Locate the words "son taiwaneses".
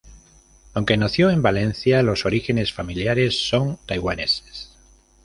3.47-4.75